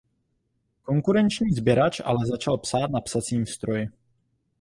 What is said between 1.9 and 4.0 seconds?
ale začal psát na psacím stroji.